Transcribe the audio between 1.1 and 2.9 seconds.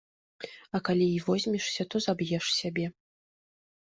і возьмешся, то заб'еш сябе.